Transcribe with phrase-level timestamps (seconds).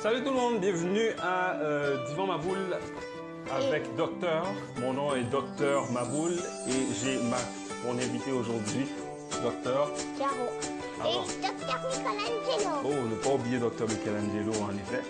[0.00, 2.56] Salut tout le monde, bienvenue à euh, Divan Maboul
[3.50, 4.46] avec Docteur.
[4.80, 6.34] Mon nom est Docteur Maboul
[6.68, 7.36] et j'ai ma,
[7.84, 8.86] mon invité aujourd'hui,
[9.42, 9.90] Docteur.
[10.16, 10.30] Caro.
[11.00, 11.26] Alors.
[11.28, 12.76] Et Docteur Michelangelo.
[12.84, 15.02] Oh, ne pas oublier Docteur Michelangelo en effet.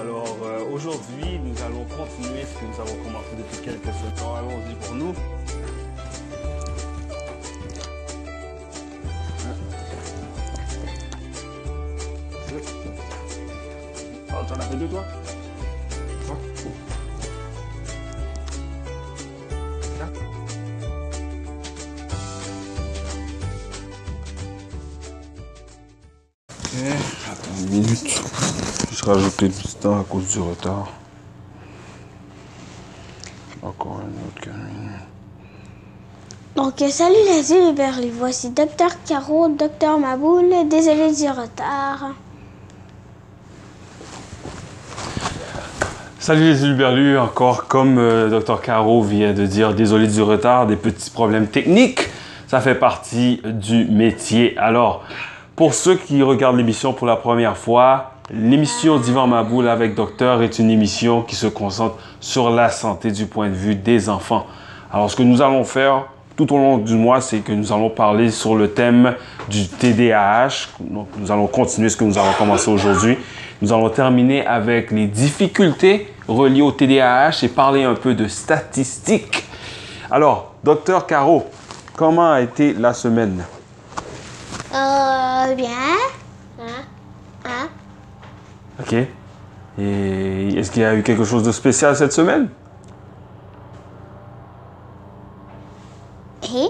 [0.00, 4.36] Alors euh, aujourd'hui, nous allons continuer ce que nous avons commencé depuis quelques temps.
[4.36, 5.14] Allons-y pour nous.
[14.80, 15.04] Deux toi
[19.94, 20.08] Tiens.
[26.64, 26.72] Ok,
[27.30, 28.22] attends une minute.
[28.88, 30.88] Juste rajouter du temps à cause du retard.
[33.62, 34.90] Encore une autre minute.
[36.56, 38.08] Donc, salut les Uberly.
[38.08, 40.66] Voici Docteur Caro, Docteur Maboul.
[40.70, 42.14] Désolé du retard.
[46.30, 50.76] Salut les Ulberlus, encore comme euh, Dr Caro vient de dire, désolé du retard, des
[50.76, 52.02] petits problèmes techniques,
[52.46, 54.56] ça fait partie du métier.
[54.56, 55.02] Alors,
[55.56, 60.60] pour ceux qui regardent l'émission pour la première fois, l'émission Divan Maboul avec Docteur est
[60.60, 64.46] une émission qui se concentre sur la santé du point de vue des enfants.
[64.92, 66.04] Alors, ce que nous allons faire
[66.36, 69.16] tout au long du mois, c'est que nous allons parler sur le thème
[69.48, 70.68] du TDAH.
[70.88, 73.18] Nous allons continuer ce que nous avons commencé aujourd'hui.
[73.62, 79.46] Nous allons terminer avec les difficultés reliées au TDAH et parler un peu de statistiques.
[80.10, 81.46] Alors, docteur Caro,
[81.96, 83.44] comment a été la semaine?
[84.72, 85.68] Euh, bien.
[86.60, 86.84] Hein?
[87.44, 87.68] Hein?
[88.80, 88.94] OK.
[89.78, 92.48] Et est-ce qu'il y a eu quelque chose de spécial cette semaine?
[96.44, 96.68] Et?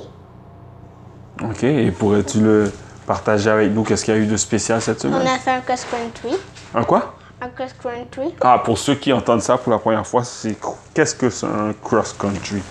[1.42, 1.62] OK.
[1.64, 2.72] Et pourrais-tu le
[3.06, 3.82] partager avec nous?
[3.84, 5.26] Qu'est-ce qu'il y a eu de spécial cette On semaine?
[5.26, 6.36] a fait un cross-country.
[6.74, 7.14] Un quoi?
[7.42, 8.34] Un cross-country.
[8.42, 10.56] Ah, pour ceux qui entendent ça pour la première fois, c'est
[10.94, 12.62] qu'est-ce que c'est un cross-country?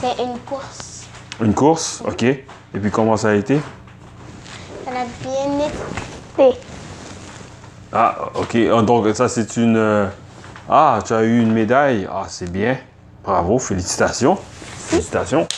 [0.00, 1.04] C'est une course.
[1.40, 2.02] Une course?
[2.06, 2.22] OK.
[2.24, 2.44] Et
[2.74, 3.58] puis comment ça a été?
[4.84, 5.66] Ça a bien
[6.46, 6.58] été.
[7.92, 8.56] Ah, ok.
[8.76, 9.76] Ah, Donc, ça, c'est une.
[9.76, 10.06] euh,
[10.68, 12.06] Ah, tu as eu une médaille.
[12.12, 12.76] Ah, c'est bien.
[13.24, 14.36] Bravo, félicitations.
[14.88, 15.48] Félicitations.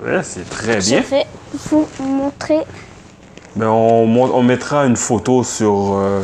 [0.00, 1.00] Ouais, c'est très Je bien.
[1.00, 1.26] vais
[1.70, 2.60] vous montrer.
[3.56, 6.22] Ben, on, mon- on mettra une photo sur euh,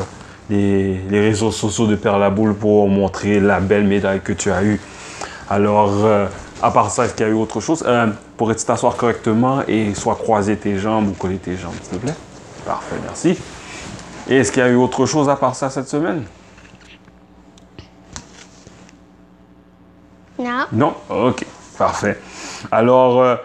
[0.52, 4.62] les, les réseaux sociaux de Père Laboule pour montrer la belle médaille que tu as
[4.62, 4.80] eue.
[5.48, 6.26] Alors, euh,
[6.62, 7.82] à part ça, est-ce qu'il y a eu autre chose?
[7.86, 12.04] Euh, Pourrais-tu t'asseoir correctement et soit croiser tes jambes ou coller tes jambes, s'il te
[12.04, 12.14] plaît?
[12.66, 13.38] Parfait, merci.
[14.28, 16.24] Et est-ce qu'il y a eu autre chose à part ça cette semaine?
[20.38, 20.64] Non.
[20.72, 20.94] Non?
[21.08, 21.44] Ok,
[21.78, 22.18] parfait.
[22.70, 23.36] Alors, euh,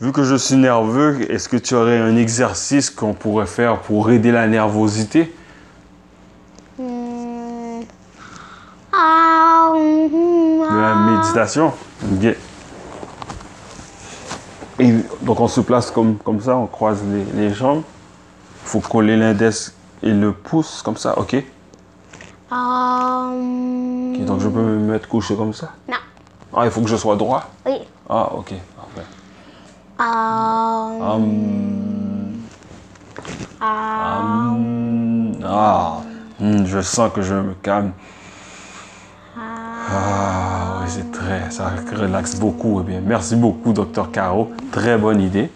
[0.00, 4.10] vu que je suis nerveux, est-ce que tu aurais un exercice qu'on pourrait faire pour
[4.10, 5.32] aider la nervosité?
[11.34, 11.46] Ah.
[14.78, 17.82] Et donc, on se place comme, comme ça, on croise les, les jambes.
[18.64, 21.36] Il faut coller l'index et le pouce comme ça, ok?
[22.50, 24.14] Ah, hum.
[24.14, 25.70] Ok, Donc, je peux me mettre couché comme ça?
[25.88, 25.96] Non.
[26.54, 27.44] Ah, il faut que je sois droit?
[27.64, 27.78] Oui.
[28.08, 29.06] Ah, ok, parfait.
[29.98, 32.32] Ah, Hum,
[33.60, 34.20] ah.
[35.44, 36.00] ah,
[36.40, 37.92] hum, je sens que je me calme.
[39.38, 39.40] Ah,
[39.90, 40.31] oui,
[40.92, 42.80] c'est très, ça relaxe beaucoup.
[42.80, 44.50] Eh bien, merci beaucoup, docteur Caro.
[44.70, 45.50] Très bonne idée.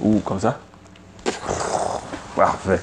[0.00, 0.58] Ou comme ça.
[2.34, 2.80] Parfait.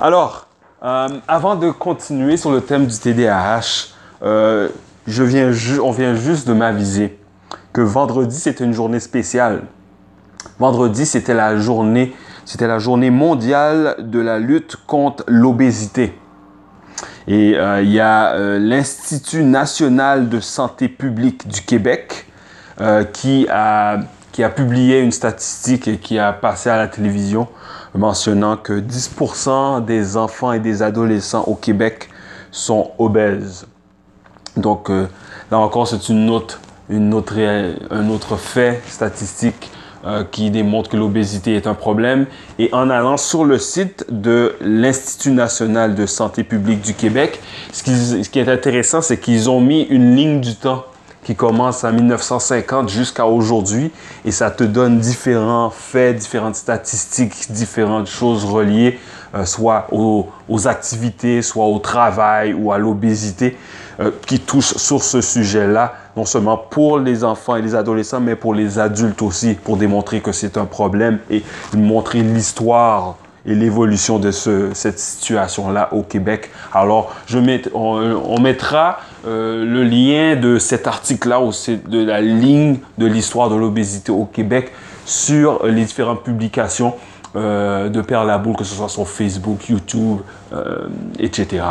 [0.00, 0.46] Alors,
[0.82, 3.92] euh, avant de continuer sur le thème du TDAH,
[4.22, 4.68] euh,
[5.06, 5.52] je viens
[5.82, 7.18] on vient juste de m'aviser
[7.72, 9.62] que vendredi, c'était une journée spéciale.
[10.58, 12.14] Vendredi, c'était la journée,
[12.44, 16.16] c'était la journée mondiale de la lutte contre l'obésité.
[17.26, 22.26] Et euh, il y a euh, l'Institut national de santé publique du Québec
[22.80, 24.00] euh, qui, a,
[24.32, 27.48] qui a publié une statistique et qui a passé à la télévision
[27.94, 32.10] mentionnant que 10% des enfants et des adolescents au Québec
[32.50, 33.66] sont obèses.
[34.56, 37.38] Donc là encore, c'est une autre, une autre,
[37.90, 39.70] un autre fait statistique
[40.06, 42.26] euh, qui démontre que l'obésité est un problème.
[42.58, 47.40] Et en allant sur le site de l'Institut national de santé publique du Québec,
[47.72, 50.84] ce qui, est intéressant, c'est qu'ils ont mis une ligne du temps
[51.22, 53.90] qui commence en 1950 jusqu'à aujourd'hui
[54.26, 58.98] et ça te donne différents faits, différentes statistiques, différentes choses reliées
[59.34, 63.56] euh, soit aux, aux activités, soit au travail ou à l'obésité
[63.98, 68.36] euh, qui touchent sur ce sujet-là, non seulement pour les enfants et les adolescents, mais
[68.36, 71.42] pour les adultes aussi, pour démontrer que c'est un problème et
[71.76, 73.16] montrer l'histoire
[73.46, 76.50] et l'évolution de ce- cette situation-là au Québec.
[76.72, 81.40] Alors, je mets, on, on mettra euh, le lien de cet article-là,
[81.88, 84.72] de la ligne de l'histoire de l'obésité au Québec,
[85.04, 86.94] sur les différentes publications
[87.36, 90.18] euh, de Père Laboule, que ce soit sur Facebook, YouTube,
[90.54, 90.86] euh,
[91.18, 91.64] etc.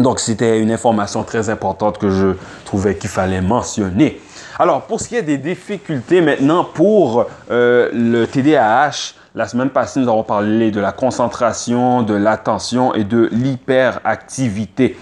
[0.00, 2.28] Donc, c'était une information très importante que je
[2.64, 4.18] trouvais qu'il fallait mentionner.
[4.58, 10.00] Alors, pour ce qui est des difficultés maintenant pour euh, le TDAH, la semaine passée,
[10.00, 14.96] nous avons parlé de la concentration, de l'attention et de l'hyperactivité.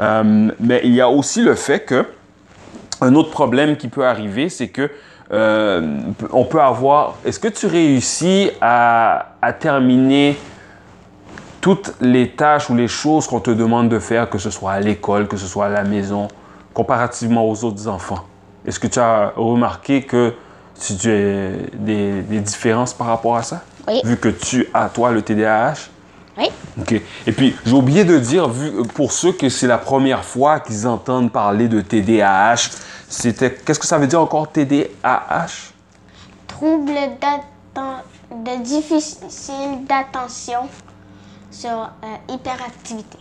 [0.00, 2.04] Euh, mais il y a aussi le fait que
[3.00, 4.90] un autre problème qui peut arriver, c'est que
[5.32, 6.00] euh,
[6.32, 7.14] on peut avoir.
[7.24, 10.36] Est-ce que tu réussis à, à terminer
[11.64, 14.80] toutes les tâches ou les choses qu'on te demande de faire, que ce soit à
[14.80, 16.28] l'école, que ce soit à la maison,
[16.74, 18.22] comparativement aux autres enfants?
[18.66, 20.34] Est-ce que tu as remarqué que
[20.74, 23.62] si tu as des, des différences par rapport à ça?
[23.88, 24.02] Oui.
[24.04, 25.88] Vu que tu as, toi, le TDAH?
[26.36, 26.50] Oui.
[26.78, 27.00] OK.
[27.26, 30.86] Et puis, j'ai oublié de dire, vu, pour ceux que c'est la première fois qu'ils
[30.86, 32.72] entendent parler de TDAH,
[33.08, 33.50] c'était.
[33.50, 35.72] Qu'est-ce que ça veut dire encore TDAH?
[36.46, 36.92] Trouble
[38.30, 40.68] de difficile d'attention
[41.54, 43.18] sur euh, hyperactivité.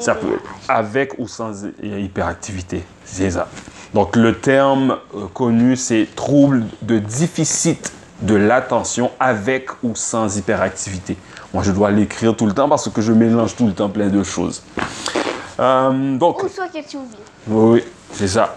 [0.00, 0.38] Ça peut
[0.68, 2.82] avec ou sans hy- hyperactivité.
[3.04, 3.46] C'est ça.
[3.94, 7.92] Donc, le terme euh, connu, c'est trouble de déficit
[8.22, 11.16] de l'attention avec ou sans hyperactivité.
[11.52, 14.08] Moi, je dois l'écrire tout le temps parce que je mélange tout le temps plein
[14.08, 14.62] de choses.
[15.60, 17.16] Euh, donc, Ou soit que tu oublies.
[17.48, 18.56] Oui, c'est ça.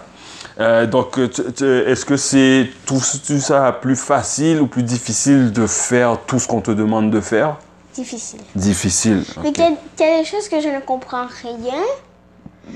[0.58, 6.16] Euh, donc, est-ce que c'est tout, tout ça plus facile ou plus difficile de faire
[6.26, 7.56] tout ce qu'on te demande de faire?
[7.96, 8.40] Difficile.
[8.54, 9.24] Difficile.
[9.42, 9.66] Mais qu'il y,
[10.06, 11.82] a- des choses que je ne comprends rien?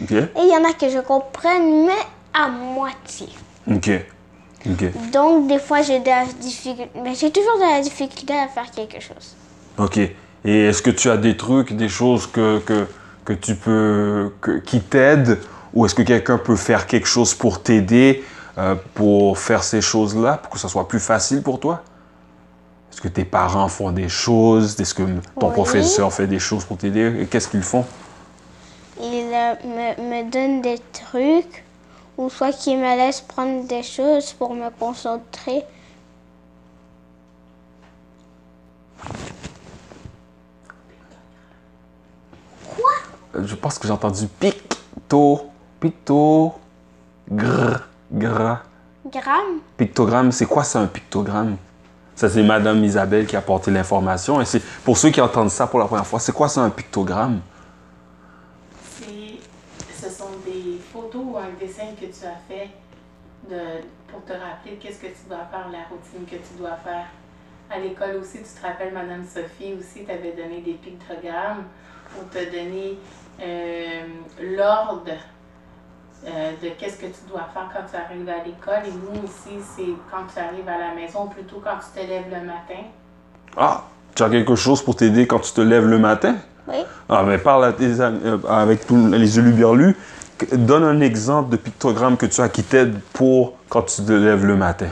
[0.02, 0.12] Ok.
[0.12, 1.92] et il y en a que je comprenne, mais
[2.32, 3.28] à moitié.
[3.70, 3.90] Ok.
[4.70, 5.10] Ok.
[5.12, 6.90] Donc, des fois, j'ai de la difficulté.
[7.02, 9.34] Mais j'ai toujours de la difficulté à faire quelque chose.
[9.78, 9.98] Ok.
[9.98, 12.86] Et est-ce que tu as des trucs, des choses que, que,
[13.24, 15.38] que tu peux, que- qui t'aident?
[15.74, 18.24] Ou est-ce que quelqu'un peut faire quelque chose pour t'aider
[18.58, 21.82] euh, pour faire ces choses-là, pour que ça soit plus facile pour toi?
[22.92, 24.78] Est-ce que tes parents font des choses?
[24.80, 25.02] Est-ce que
[25.38, 25.52] ton Oui.
[25.54, 27.20] professeur fait des choses pour t'aider?
[27.20, 27.84] Et Qu'est-ce qu'ils font?
[29.00, 31.64] Il euh, me, me donne des trucs
[32.18, 35.64] ou soit qu'il me laisse prendre des choses pour me concentrer.
[43.34, 45.46] Euh, Je pense que j'ai entendu picto,
[45.78, 46.54] picto,
[47.30, 47.76] gr,
[48.12, 48.62] gra.
[49.10, 49.60] Gramme?
[49.76, 51.56] Pictogramme, c'est quoi ça un pictogramme?
[52.20, 54.42] Ça, c'est Madame Isabelle qui a apporté l'information.
[54.42, 54.44] Et
[54.84, 57.40] pour ceux qui entendent ça pour la première fois, c'est quoi ça un pictogramme?
[59.00, 62.68] Ce sont des photos ou un dessin que tu as fait
[64.06, 67.06] pour te rappeler qu'est-ce que tu dois faire, la routine que tu dois faire.
[67.70, 71.64] À l'école aussi, tu te rappelles, Madame Sophie aussi t'avait donné des pictogrammes
[72.12, 72.98] pour te donner
[73.40, 74.06] euh,
[74.42, 75.12] l'ordre
[76.62, 78.86] de qu'est-ce que tu dois faire quand tu arrives à l'école.
[78.88, 82.26] Et nous aussi, c'est quand tu arrives à la maison, plutôt quand tu te lèves
[82.30, 82.82] le matin.
[83.56, 86.36] Ah, tu as quelque chose pour t'aider quand tu te lèves le matin?
[86.68, 86.76] Oui.
[87.08, 89.96] Ah, mais parle à tes amis, euh, avec tous les yeux luberlus.
[90.38, 94.12] Que- Donne un exemple de pictogramme que tu as qui t'aide pour quand tu te
[94.12, 94.88] lèves le matin.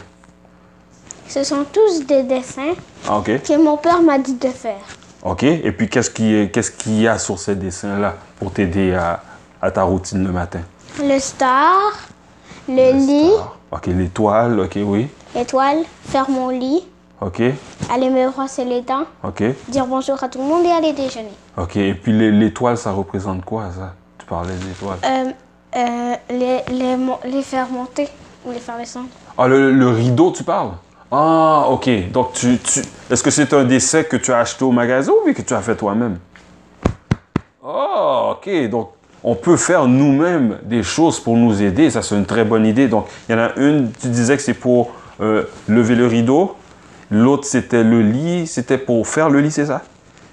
[1.28, 2.72] Ce sont tous des dessins
[3.06, 3.26] Ah, OK.
[3.42, 4.80] que mon père m'a dit de faire.
[5.22, 5.42] OK.
[5.42, 8.94] Et puis, qu'est-ce qu'il y, a- qu'est-ce qu'il y a sur ces dessins-là pour t'aider
[8.94, 9.22] à,
[9.60, 10.60] à ta routine le matin?
[11.00, 11.92] Le star,
[12.68, 13.30] le, lit,
[13.70, 15.08] OK, l'étoile, OK, oui.
[15.34, 16.84] l'étoile, faire mon lit,
[17.20, 17.40] OK,
[17.90, 21.32] aller me brosser les dents, OK, dire bonjour à tout le monde et aller déjeuner.
[21.56, 21.76] OK.
[21.76, 23.94] Et puis, l'é- l'étoile, ça représente quoi, ça?
[24.18, 24.98] Tu parlais d'étoile.
[25.04, 25.30] Euh,
[25.76, 26.96] euh, les, les,
[27.30, 28.08] les faire monter
[28.44, 29.08] ou les faire descendre.
[29.36, 30.70] Ah, le, le rideau, tu parles?
[31.10, 31.88] Ah, OK.
[32.10, 32.80] Donc, tu, tu...
[33.10, 35.62] est-ce que c'est un dessin que tu as acheté au magasin ou que tu as
[35.62, 36.18] fait toi-même?
[37.64, 38.68] Ah, OK.
[38.68, 38.90] Donc,
[39.24, 41.90] on peut faire nous-mêmes des choses pour nous aider.
[41.90, 42.88] Ça, c'est une très bonne idée.
[42.88, 46.56] Donc, il y en a une, tu disais que c'est pour euh, lever le rideau.
[47.10, 48.46] L'autre, c'était le lit.
[48.46, 49.82] C'était pour faire le lit, c'est ça?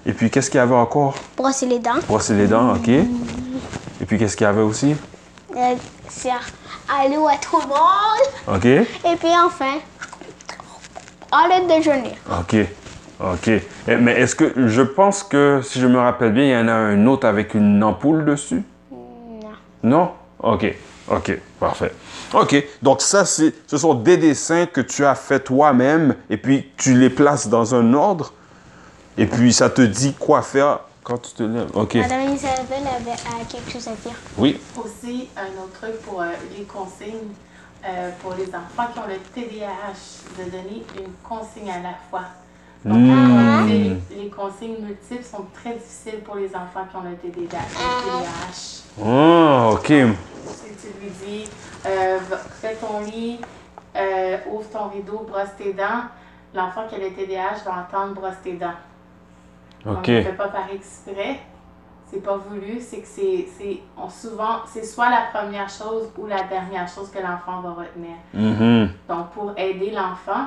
[0.04, 1.14] Et puis, qu'est-ce qu'il y avait encore?
[1.36, 1.98] Brosser les dents.
[2.06, 2.88] Brosser les dents, OK.
[2.88, 4.94] Et puis, qu'est-ce qu'il y avait aussi?
[5.56, 5.74] Euh,
[6.08, 6.42] faire
[6.88, 8.56] allô à tout le monde.
[8.56, 8.64] OK.
[8.64, 9.78] Et puis enfin,
[11.32, 12.12] aller déjeuner.
[12.30, 12.56] OK.
[13.20, 13.50] OK.
[13.88, 16.74] Mais est-ce que je pense que, si je me rappelle bien, il y en a
[16.74, 18.62] un autre avec une ampoule dessus?
[19.82, 20.10] Non?
[20.42, 20.74] OK.
[21.10, 21.38] OK.
[21.60, 21.92] Parfait.
[22.34, 22.64] OK.
[22.82, 26.98] Donc, ça, c'est, ce sont des dessins que tu as fait toi-même et puis tu
[26.98, 28.32] les places dans un ordre
[29.16, 31.70] et puis ça te dit quoi faire quand tu te lèves.
[31.74, 31.94] OK.
[31.94, 34.16] Madame Isabelle avait euh, quelque chose à dire.
[34.36, 34.58] Oui.
[34.76, 37.32] Aussi, un autre truc pour euh, les consignes
[37.88, 42.24] euh, pour les enfants qui ont le TDAH, de donner une consigne à la fois.
[42.86, 43.66] Donc, Hmm.
[43.68, 48.84] les, les consignes multiples sont très difficiles pour les enfants qui ont le TDAH.
[49.04, 49.86] Ah, ok.
[49.86, 51.50] Si tu lui dis,
[51.84, 52.18] euh,
[52.60, 53.40] fais ton lit,
[53.96, 56.04] euh, ouvre ton rideau, brosse tes dents,
[56.54, 58.70] l'enfant qui a le TDAH va entendre brosse tes dents.
[59.84, 60.08] Donc, Ok.
[60.08, 61.40] il ne fait pas par exprès.
[62.08, 66.26] C'est pas voulu, c'est que c'est, c'est, on souvent, c'est soit la première chose ou
[66.28, 68.14] la dernière chose que l'enfant va retenir.
[68.32, 68.90] Mhm.
[69.08, 70.46] Donc, pour aider l'enfant,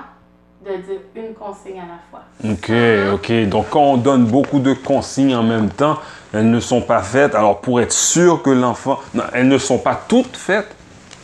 [0.65, 2.23] de dire une consigne à la fois.
[2.43, 2.71] Ok,
[3.13, 3.49] ok.
[3.49, 5.97] Donc, quand on donne beaucoup de consignes en même temps,
[6.33, 7.35] elles ne sont pas faites.
[7.35, 8.99] Alors, pour être sûr que l'enfant.
[9.13, 10.75] Non, elles ne sont pas toutes faites.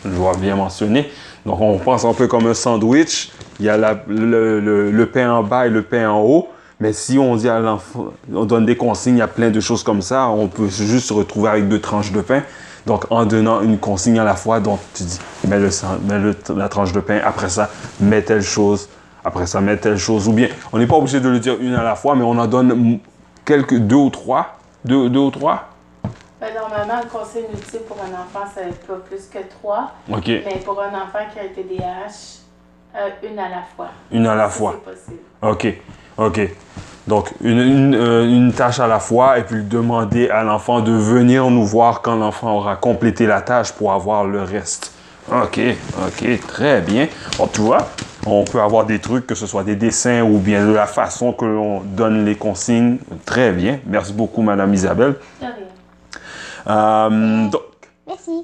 [0.03, 1.09] Je dois bien mentionner.
[1.45, 3.31] Donc, on pense un peu comme un sandwich.
[3.59, 3.77] Il y a
[4.07, 6.49] le, pain en bas et le pain en haut.
[6.79, 9.61] Mais si on dit à l'enfant, on donne des consignes, il y a plein de
[9.61, 12.43] choses comme ça, on peut juste se retrouver avec deux tranches de pain.
[12.85, 15.69] Donc, en donnant une consigne à la fois, donc tu dis, mets, le,
[16.03, 17.69] mets la tranche de pain, après ça,
[18.01, 18.89] mets telle chose,
[19.25, 20.27] après ça, mets telle chose.
[20.27, 22.37] Ou bien, on n'est pas obligé de le dire une à la fois, mais on
[22.37, 22.99] en donne
[23.43, 24.59] quelques, deux ou trois.
[24.85, 25.69] Deux, deux ou trois?
[26.39, 29.91] Ben, normalement, un conseil multiple pour un enfant, ça être pas plus que trois.
[30.11, 30.27] OK.
[30.27, 32.43] Mais pour un enfant qui a un TDAH,
[32.95, 33.87] euh, une à la fois.
[34.11, 34.75] Une à la fois.
[34.85, 35.23] C'est possible.
[35.41, 35.81] OK.
[36.17, 36.55] OK.
[37.07, 40.91] Donc, une, une, euh, une tâche à la fois et puis demander à l'enfant de
[40.91, 44.91] venir nous voir quand l'enfant aura complété la tâche pour avoir le reste.
[45.31, 45.59] OK.
[46.05, 46.47] OK.
[46.47, 47.07] Très bien.
[47.37, 47.87] Bon, tu vois,
[48.25, 51.31] on peut avoir des trucs, que ce soit des dessins ou bien de la façon
[51.31, 52.97] que l'on donne les consignes.
[53.25, 53.79] Très bien.
[53.85, 55.15] Merci beaucoup, Madame Isabelle.
[55.41, 55.55] De rien.
[56.67, 57.61] Euh, donc,
[58.07, 58.43] Merci.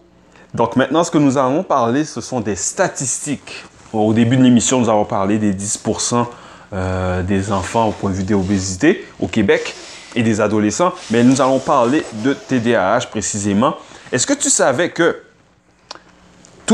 [0.54, 3.64] Donc maintenant, ce que nous allons parler, ce sont des statistiques.
[3.94, 6.26] Au début de l'émission, nous avons parlé des 10%
[6.74, 9.76] euh, des enfants au point de vue des obésités au Québec
[10.16, 13.76] et des adolescents, mais nous allons parler de TDAH précisément.
[14.12, 15.22] Est-ce que tu savais que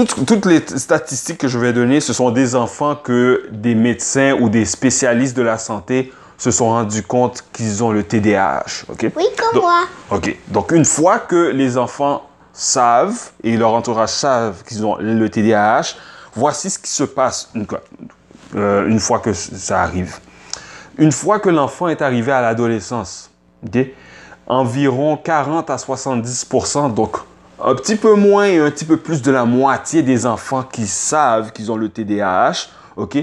[0.05, 4.33] toutes, toutes les statistiques que je vais donner, ce sont des enfants que des médecins
[4.39, 9.11] ou des spécialistes de la santé se sont rendus compte qu'ils ont le TDAH, ok?
[9.15, 9.85] Oui, comme Donc- moi.
[10.11, 10.37] OK.
[10.49, 15.95] Donc, une fois que les enfants savent et leur entourage savent qu'ils ont le TDAH,
[16.35, 17.81] voici ce qui se passe une, fois-
[18.55, 20.17] euh, une fois que ça arrive.
[20.99, 23.31] Une fois que l'enfant est arrivé à l'adolescence,
[24.45, 27.17] environ 40 à 70% donc
[27.63, 30.85] un petit peu moins et un petit peu plus de la moitié des enfants qui
[30.87, 33.15] savent qu'ils ont le TDAH, OK,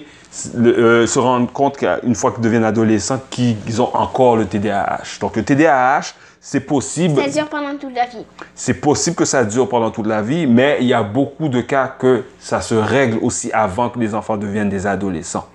[0.54, 5.18] le- euh, se rendent compte qu'une fois qu'ils deviennent adolescents, qu'ils ont encore le TDAH.
[5.20, 7.20] Donc, le TDAH, c'est possible.
[7.22, 8.24] Ça dure pendant toute la vie.
[8.54, 11.60] C'est possible que ça dure pendant toute la vie, mais il y a beaucoup de
[11.60, 15.46] cas que ça se règle aussi avant que les enfants deviennent des adolescents.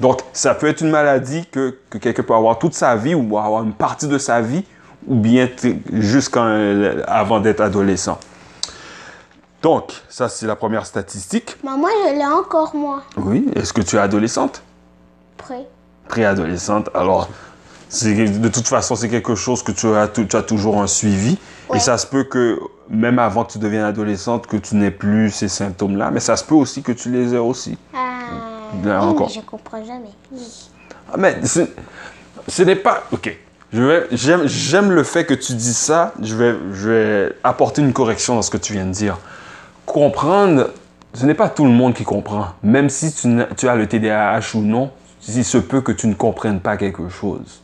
[0.00, 3.38] Donc, ça peut être une maladie que, que quelqu'un peut avoir toute sa vie ou
[3.38, 4.64] avoir une partie de sa vie,
[5.06, 8.18] ou bien t- jusqu'à euh, avant d'être adolescent.
[9.62, 11.56] Donc, ça, c'est la première statistique.
[11.64, 13.02] Mais moi, je l'ai encore, moi.
[13.16, 14.62] Oui, est-ce que tu es adolescente?
[15.36, 15.66] Prêt.
[16.08, 16.88] préadolescente.
[16.94, 17.28] Alors,
[17.88, 20.86] c'est- de toute façon, c'est quelque chose que tu as, tou- tu as toujours un
[20.86, 21.38] suivi.
[21.70, 21.76] Ouais.
[21.76, 22.58] Et ça se peut que,
[22.90, 26.10] même avant que tu deviennes adolescente, que tu n'aies plus ces symptômes-là.
[26.10, 27.78] Mais ça se peut aussi que tu les aies aussi.
[27.94, 27.98] Ah,
[28.74, 29.28] Bien, oui, encore.
[29.28, 30.10] mais je comprends jamais.
[30.32, 30.68] Oui.
[31.12, 31.38] Ah, Mais
[32.48, 33.04] ce n'est pas...
[33.12, 33.38] OK.
[33.72, 36.12] J'aime, le fait que tu dis ça.
[36.20, 39.18] Je vais, je vais apporter une correction dans ce que tu viens de dire.
[39.86, 40.70] Comprendre,
[41.14, 42.48] ce n'est pas tout le monde qui comprend.
[42.62, 44.90] Même si tu, as le TDAH ou non,
[45.28, 47.62] il se peut que tu ne comprennes pas quelque chose.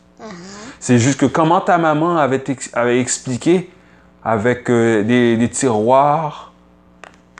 [0.79, 3.69] C'est juste que comment ta maman avait, ex- avait expliqué
[4.23, 6.53] avec euh, des, des tiroirs,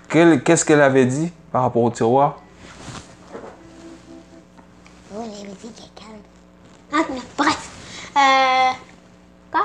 [0.10, 2.38] qu'est-ce qu'elle avait dit par rapport aux tiroirs?
[5.16, 6.20] Oh, les musiques est calme.
[6.94, 7.06] Ah,
[7.38, 7.69] bref.
[8.20, 8.72] Euh.
[9.52, 9.62] Quoi?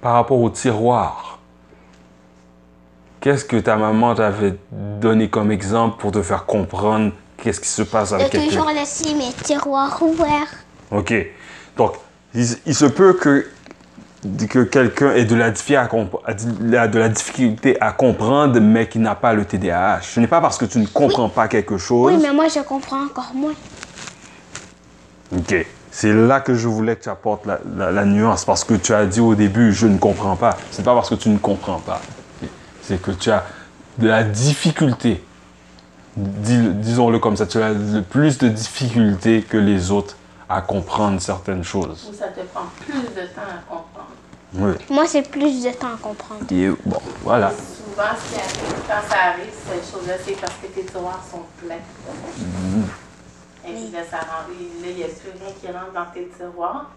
[0.00, 1.38] Par rapport aux tiroirs.
[3.20, 7.12] Qu'est-ce que ta maman t'avait donné comme exemple pour te faire comprendre
[7.42, 8.48] qu'est-ce qui se passe avec quelqu'un?
[8.48, 10.54] toujours laisser mes tiroirs ouverts.
[10.92, 11.12] OK.
[11.76, 11.94] Donc,
[12.34, 13.48] il, il se peut que,
[14.48, 15.52] que quelqu'un ait la,
[16.60, 20.02] la- de la difficulté à comprendre, mais qui n'a pas le TDAH.
[20.02, 22.12] Ce n'est pas parce que tu ne comprends pas quelque chose.
[22.14, 23.54] Oui, mais moi, je comprends encore moins.
[25.36, 25.66] OK.
[25.98, 28.92] C'est là que je voulais que tu apportes la, la- la nuance, parce que tu
[28.92, 30.58] as dit au début, je ne comprends pas.
[30.70, 32.02] C'est pas parce que tu ne comprends pas.
[32.82, 33.44] C'est que tu as
[33.96, 35.24] de la difficulté.
[36.14, 40.16] Dis- Disons-le comme ça, tu as le plus de difficulté que les autres
[40.50, 42.10] à comprendre certaines choses.
[42.12, 44.10] Ou ça te prend plus de temps à comprendre.
[44.52, 44.72] Oui.
[44.94, 46.42] Moi, c'est plus de temps à comprendre.
[46.50, 47.50] Et bon, voilà.
[47.52, 51.40] Souvent, ce qui arrive, quand ça arrive, cette chose-là, c'est parce que tes tiroirs sont
[51.64, 51.76] pleins.
[51.76, 53.05] Et
[53.92, 56.90] là, ça rend, là, il n'y a plus rien qui rentre dans tes tiroirs.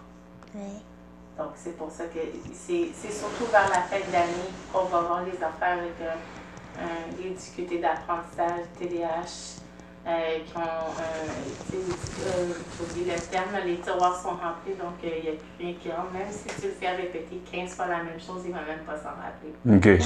[1.38, 2.20] Donc, c'est pour ça que
[2.54, 6.84] c'est surtout vers la fin de l'année qu'on va voir les affaires avec euh,
[7.22, 9.62] les difficultés d'apprentissage, TDAH,
[10.10, 11.26] euh, qui ont, euh,
[11.70, 11.84] tu sais,
[12.26, 12.46] euh,
[12.78, 15.74] j'ai oublié le terme, les tiroirs sont remplis, donc euh, il n'y a plus rien
[15.82, 16.12] qui rentre.
[16.14, 18.84] Même si tu le fais répéter 15 fois la même chose, il ne va même
[18.86, 19.54] pas s'en rappeler.
[19.78, 20.02] OK.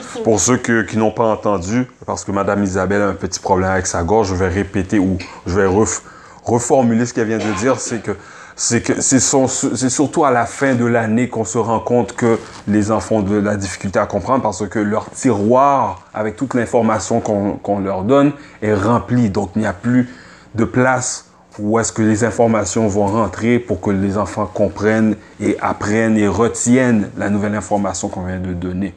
[0.14, 3.40] C'est pour ceux que- qui n'ont pas entendu, parce que Madame Isabelle a un petit
[3.40, 6.02] problème avec sa gorge, je vais répéter ou je vais ref-
[6.44, 7.78] reformuler ce qu'elle vient de dire.
[7.80, 8.12] C'est que
[8.56, 12.90] c'est que c'est surtout à la fin de l'année qu'on se rend compte que les
[12.90, 17.54] enfants ont de la difficulté à comprendre parce que leur tiroir, avec toute l'information qu'on
[17.54, 18.32] qu'on leur donne,
[18.62, 19.30] est rempli.
[19.30, 20.08] Donc, il n'y a plus
[20.54, 21.26] de place
[21.58, 26.28] où est-ce que les informations vont rentrer pour que les enfants comprennent et apprennent et
[26.28, 28.94] retiennent la nouvelle information qu'on vient de donner.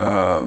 [0.00, 0.40] Euh,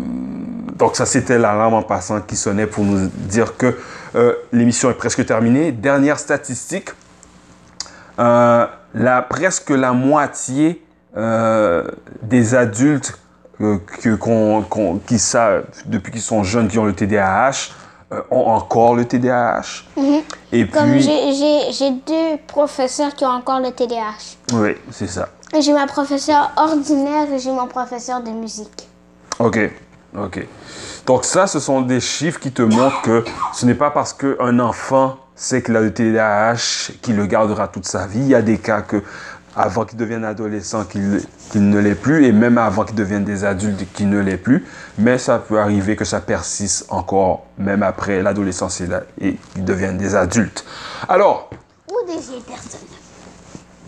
[0.77, 3.77] donc ça, c'était l'alarme en passant qui sonnait pour nous dire que
[4.15, 5.71] euh, l'émission est presque terminée.
[5.71, 6.89] Dernière statistique,
[8.19, 10.85] euh, la, presque la moitié
[11.17, 11.83] euh,
[12.21, 13.17] des adultes
[13.61, 17.69] euh, que- qu'on- qu'on- qui savent, depuis qu'ils sont jeunes, qui ont le TDAH,
[18.29, 19.83] ont encore le TDAH.
[20.51, 24.37] Et Comme puis, j'ai- j'ai j'ai deux professeurs qui ont encore le TDAH.
[24.53, 25.29] oui, c'est ça.
[25.59, 28.87] J'ai ma professeure ordinaire et j'ai mon professeur de musique.
[29.39, 29.59] OK.
[30.17, 30.47] OK.
[31.07, 34.59] Donc ça, ce sont des chiffres qui te montrent que ce n'est pas parce qu'un
[34.59, 38.19] enfant qu'il a le TDAH qu'il le gardera toute sa vie.
[38.19, 39.01] Il y a des cas que
[39.55, 41.21] avant qu'il devienne adolescent, qu'il
[41.51, 44.65] qu'il ne l'est plus, et même avant qu'il devienne des adultes, qu'il ne l'est plus.
[44.97, 49.63] Mais ça peut arriver que ça persiste encore, même après l'adolescence et, la- et qu'ils
[49.63, 50.65] deviennent des adultes.
[51.07, 51.49] Alors,
[51.91, 52.79] Ou des vieilles personnes?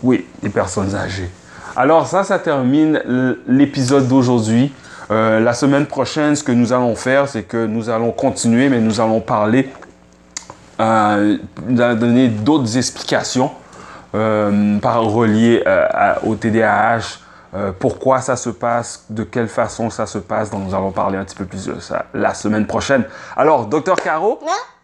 [0.02, 1.30] oui, les personnes âgées.
[1.74, 3.02] Alors ça, ça termine
[3.48, 4.72] l'épisode d'aujourd'hui.
[5.10, 8.78] Euh, la semaine prochaine, ce que nous allons faire, c'est que nous allons continuer, mais
[8.80, 9.68] nous allons parler,
[10.80, 13.50] euh, nous allons donner d'autres explications
[14.14, 17.18] euh, par reliées euh, à- au TDAH,
[17.54, 20.50] euh, pourquoi ça se passe, de quelle façon ça se passe.
[20.50, 23.04] Donc nous allons parler un petit peu plus de ça la semaine prochaine.
[23.36, 24.40] Alors, docteur Caro,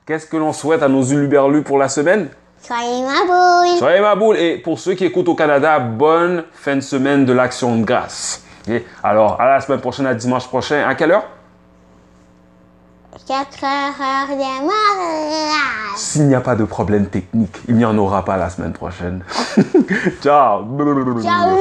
[0.07, 2.29] qu'est-ce que l'on souhaite à nos uluberlus pour la semaine?
[2.61, 3.77] Soyez ma boule.
[3.79, 4.37] Soyez ma boule.
[4.37, 8.43] Et pour ceux qui écoutent au Canada, bonne fin de semaine de l'Action de grâce.
[9.03, 10.87] Alors, à la semaine prochaine, à dimanche prochain.
[10.89, 11.25] À quelle heure?
[13.33, 15.97] 4 heures de mariage.
[15.97, 19.25] S'il n'y a pas de problème technique, il n'y en aura pas la semaine prochaine.
[20.23, 20.67] Ciao.
[21.23, 21.57] Ciao.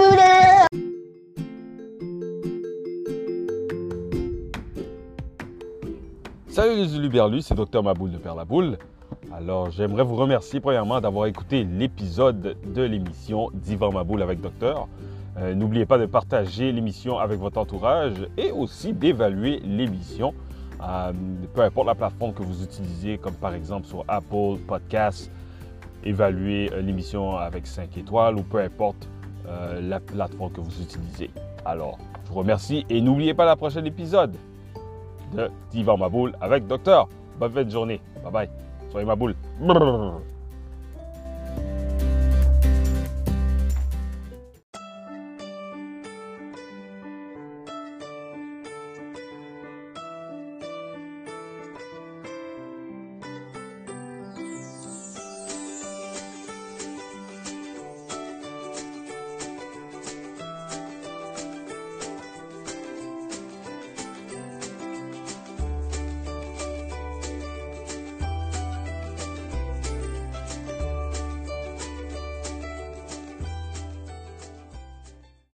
[6.49, 8.77] Salut les Uluberlus, c'est Docteur Maboule de Père la Boule.
[9.33, 14.89] Alors, j'aimerais vous remercier premièrement d'avoir écouté l'épisode de l'émission Divan Maboule avec Docteur.
[15.37, 20.33] Euh, N'oubliez pas de partager l'émission avec votre entourage et aussi d'évaluer l'émission,
[20.81, 21.11] euh,
[21.53, 25.31] peu importe la plateforme que vous utilisez, comme par exemple sur Apple Podcasts,
[26.03, 29.07] évaluer euh, l'émission avec 5 étoiles ou peu importe
[29.47, 31.29] euh, la plateforme que vous utilisez.
[31.65, 34.35] Alors, je vous remercie et n'oubliez pas la prochaine épisode
[35.33, 37.07] de Divan Maboule avec Docteur.
[37.39, 38.01] Bonne fin de journée.
[38.23, 38.49] Bye bye.
[38.91, 39.35] Soyez ma boule.
[39.59, 40.21] Brrr.